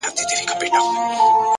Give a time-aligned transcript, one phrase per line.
[0.05, 1.49] وخت د غفلت زیان نه پټوي.!